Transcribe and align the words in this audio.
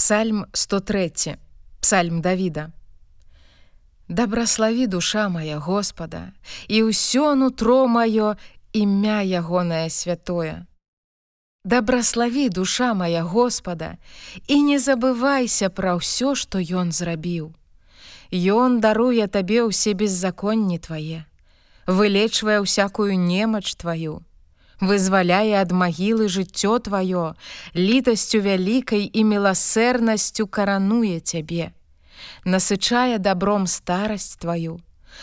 Псальм 0.00 0.46
103 0.52 1.36
Псальм 1.80 2.20
Давіда 2.20 2.70
Дабраславі 4.08 4.86
душа 4.86 5.28
моя 5.28 5.58
Господа 5.58 6.32
і 6.68 6.88
ўсё 6.88 7.36
нутро 7.36 7.84
маё 7.84 8.40
імя 8.72 9.20
ягонае 9.20 9.92
святое. 9.92 10.64
Дабраславі 11.64 12.48
душа 12.48 12.94
моя 12.94 13.22
Господа 13.28 14.00
і 14.48 14.62
не 14.72 14.80
забывайся 14.80 15.68
пра 15.68 16.00
ўсё, 16.00 16.32
што 16.32 16.64
ён 16.64 16.96
зрабіў. 16.96 17.52
Ён 18.32 18.80
даруе 18.80 19.28
табе 19.28 19.68
ўсе 19.68 19.92
беззаконні 19.92 20.80
твае, 20.80 21.28
вылечвае 21.84 22.64
ўсякую 22.64 23.20
немач 23.20 23.76
тваю, 23.76 24.24
вызваляе 24.80 25.60
ад 25.60 25.72
магілы 25.72 26.28
жыццё 26.28 26.78
тваё, 26.80 27.34
літасцю 27.74 28.40
вялікай 28.40 29.04
і 29.04 29.20
міласэрнасцю 29.24 30.46
карануе 30.46 31.20
цябе, 31.20 31.72
насычае 32.44 33.18
добром 33.18 33.66
старасць 33.66 34.36
тваю, 34.40 34.80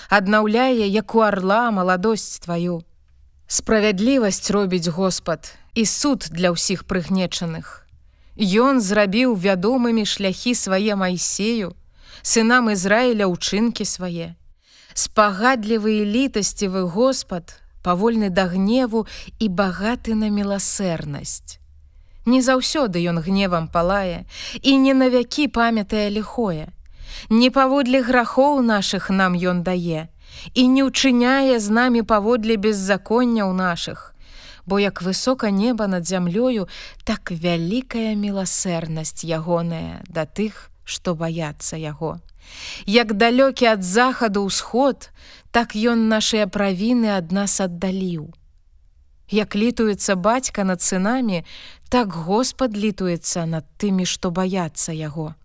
аднаўляе 0.10 0.88
як 0.88 1.16
у 1.16 1.26
арла 1.26 1.72
маладосць 1.72 2.40
тваю. 2.40 2.84
Справядлівасць 3.48 4.52
робіць 4.52 4.88
Господ 4.88 5.56
і 5.74 5.86
суд 5.86 6.28
для 6.32 6.52
ўсіх 6.52 6.84
прыгнечаных. 6.84 7.88
Ён 8.38 8.82
зрабіў 8.84 9.34
вядомымі 9.34 10.06
шляхі 10.06 10.54
свае 10.54 10.94
майсею, 11.00 11.74
сынам 12.22 12.70
Ізраіля 12.70 13.26
ўчынкі 13.32 13.86
свае. 13.88 14.36
Спагадлівы 14.94 16.04
і 16.04 16.06
літасцівы 16.06 16.86
Господ, 16.92 17.56
павольны 17.84 18.30
да 18.30 18.48
гневу 18.48 19.06
і 19.40 19.48
багаты 19.50 20.16
на 20.16 20.30
міласэрнасць. 20.30 21.60
Не 22.26 22.42
заўсёды 22.42 23.00
ён 23.08 23.24
гневам 23.24 23.68
палае 23.68 24.26
і 24.62 24.78
не 24.78 24.94
навякі 24.94 25.48
памятае 25.48 26.10
ліхое. 26.12 26.68
Не 27.30 27.50
паводле 27.50 28.04
грахоў 28.04 28.62
нашых 28.62 29.10
нам 29.10 29.34
ён 29.34 29.64
дае 29.64 30.12
і 30.54 30.68
не 30.68 30.84
ўчыняе 30.84 31.60
з 31.60 31.68
намі 31.72 32.04
паводле 32.04 32.58
беззаконняў 32.58 33.54
нашых, 33.54 34.14
Бо 34.68 34.80
як 34.80 35.02
высока 35.02 35.50
неба 35.50 35.88
над 35.88 36.04
зямлёю, 36.04 36.68
так 37.08 37.32
вялікая 37.32 38.20
міласэрнасць 38.20 39.24
ягоная 39.24 40.04
да 40.12 40.28
тых, 40.28 40.68
што 40.84 41.16
баяцца 41.16 41.80
яго. 41.80 42.20
Як 42.86 43.14
далёкі 43.14 43.66
ад 43.66 43.84
захаду 43.84 44.46
ўсход, 44.48 45.10
так 45.52 45.76
ён 45.76 46.08
нашыя 46.08 46.48
правіны 46.48 47.18
ад 47.18 47.32
нас 47.32 47.60
аддаліў. 47.64 48.30
Як 49.30 49.56
літуецца 49.56 50.16
бацька 50.16 50.64
над 50.64 50.82
сынамі, 50.82 51.44
так 51.90 52.14
Господ 52.14 52.78
літуецца 52.78 53.46
над 53.46 53.66
тымі, 53.78 54.06
што 54.06 54.32
баяцца 54.32 54.94
яго. 54.94 55.36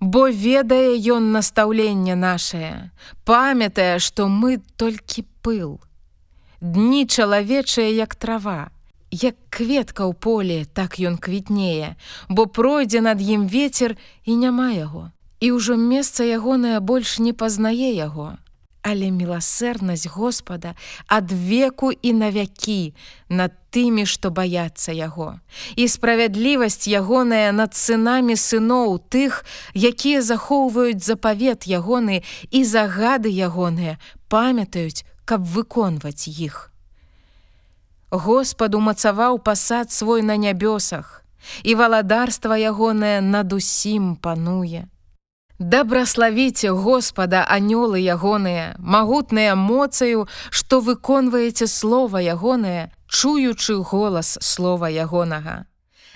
Бо 0.00 0.26
ведае 0.28 0.98
ён 1.14 1.30
настаўленне 1.32 2.18
нашае, 2.18 2.90
памятае, 3.24 3.98
што 3.98 4.26
мы 4.26 4.58
толькі 4.76 5.24
пыл. 5.42 5.78
Дні 6.60 7.06
чалавечыя 7.06 7.94
як 7.94 8.14
трава, 8.18 8.74
як 9.10 9.38
кветка 9.48 10.10
ў 10.10 10.14
поле, 10.18 10.58
так 10.66 10.98
ён 10.98 11.14
квітнее, 11.16 11.94
бо 12.28 12.50
пройдзе 12.50 13.00
над 13.00 13.22
ім 13.22 13.46
ветер 13.46 13.94
і 14.26 14.34
няма 14.34 14.74
яго 14.74 15.13
і 15.40 15.52
ўжо 15.52 15.76
месца 15.76 16.24
ягонае 16.24 16.80
больш 16.80 17.18
не 17.18 17.32
пазнае 17.32 17.92
яго. 17.94 18.36
Але 18.84 19.08
міласэрнасць 19.08 20.12
Господа 20.12 20.74
ад 21.08 21.32
веку 21.32 21.88
і 21.88 22.12
навякі 22.12 22.92
над 23.32 23.56
тымі, 23.72 24.04
што 24.04 24.28
баяцца 24.30 24.92
яго. 24.92 25.40
І 25.74 25.88
справядлівасць 25.88 26.84
ягоная 26.84 27.48
над 27.56 27.72
сынамі 27.72 28.36
сыноў 28.36 29.00
тых, 29.08 29.42
якія 29.72 30.20
захоўваюць 30.20 31.00
запавет 31.00 31.64
ягоны 31.64 32.20
і 32.52 32.60
загады 32.64 33.32
ягоныя, 33.32 33.96
памятаюць, 34.28 35.08
каб 35.24 35.42
выконваць 35.42 36.28
іх. 36.28 36.70
Господ 38.14 38.74
умацаваў 38.74 39.40
пасад 39.40 39.90
свой 39.90 40.22
на 40.22 40.36
нябёсах, 40.36 41.24
і 41.64 41.74
валадарства 41.74 42.54
ягонае 42.54 43.20
над 43.20 43.52
усім 43.52 44.14
пануе. 44.16 44.86
Дабраславіце 45.64 46.68
Господа 46.76 47.40
анёлы 47.48 47.96
ягоныя, 47.96 48.76
магутныя 48.78 49.54
моцаю, 49.56 50.26
што 50.50 50.80
выконваеце 50.84 51.66
слова 51.72 52.20
ягонае, 52.20 52.92
чуючы 53.08 53.80
голас 53.80 54.36
слова 54.44 54.92
ягонага. 54.92 55.64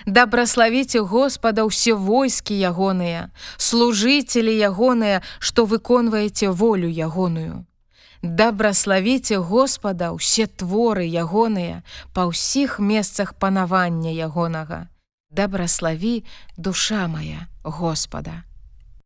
Дабраславіце 0.05 1.01
Господа 1.01 1.65
ўсе 1.65 1.97
войскі 1.97 2.53
ягоныя, 2.53 3.33
служыцелі 3.57 4.53
ягоныя, 4.53 5.25
што 5.39 5.65
выконваеце 5.65 6.53
волю 6.53 6.85
ягоную. 6.85 7.65
Дабраславіце 8.21 9.41
Господа 9.41 10.13
ўсе 10.13 10.45
творы 10.45 11.09
ягоныя 11.09 11.81
па 12.13 12.29
ўсіх 12.29 12.77
месцах 12.77 13.33
панавання 13.33 14.13
ягонага. 14.13 14.93
Дабраславі 15.33 16.21
душа 16.53 17.09
моя 17.09 17.49
Господа. 17.65 18.45